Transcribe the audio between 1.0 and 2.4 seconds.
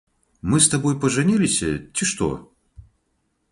пажаніліся, ці што?